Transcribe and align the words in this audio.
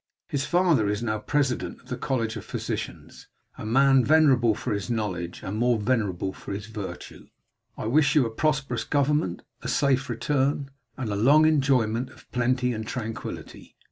His 0.29 0.47
father 0.47 0.89
is 0.89 1.03
now 1.03 1.19
President 1.19 1.79
of 1.79 1.89
the 1.89 1.95
College 1.95 2.35
of 2.35 2.43
Physicians, 2.43 3.27
a 3.55 3.67
man 3.67 4.03
venerable 4.03 4.55
for 4.55 4.73
his 4.73 4.89
knowledge, 4.89 5.43
and 5.43 5.55
more 5.57 5.77
venerable 5.77 6.33
for 6.33 6.53
his 6.53 6.65
virtue. 6.65 7.27
I 7.77 7.85
wish 7.85 8.15
you 8.15 8.25
a 8.25 8.31
prosperous 8.31 8.83
government, 8.83 9.43
a 9.61 9.67
safe 9.67 10.09
return, 10.09 10.71
and 10.97 11.11
a 11.11 11.15
long 11.15 11.45
enjoyment 11.45 12.09
of 12.09 12.25
plenty 12.31 12.73
and 12.73 12.87
tranquillity. 12.87 13.77